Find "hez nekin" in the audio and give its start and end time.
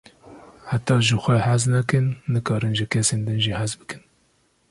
1.47-2.07